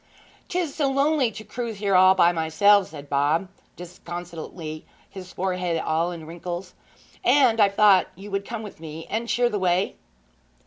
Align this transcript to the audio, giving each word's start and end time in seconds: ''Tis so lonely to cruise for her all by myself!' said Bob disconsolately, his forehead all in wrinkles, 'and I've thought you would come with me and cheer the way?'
''Tis 0.49 0.73
so 0.73 0.89
lonely 0.89 1.29
to 1.29 1.43
cruise 1.43 1.77
for 1.77 1.85
her 1.85 1.95
all 1.95 2.15
by 2.15 2.31
myself!' 2.31 2.87
said 2.87 3.07
Bob 3.07 3.49
disconsolately, 3.75 4.83
his 5.07 5.31
forehead 5.31 5.79
all 5.79 6.11
in 6.11 6.25
wrinkles, 6.25 6.73
'and 7.23 7.59
I've 7.61 7.75
thought 7.75 8.07
you 8.15 8.31
would 8.31 8.43
come 8.43 8.63
with 8.63 8.79
me 8.79 9.05
and 9.11 9.29
cheer 9.29 9.47
the 9.47 9.59
way?' 9.59 9.97